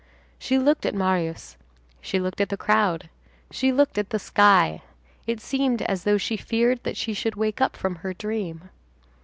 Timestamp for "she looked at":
0.39-0.95, 2.01-2.49, 3.51-4.09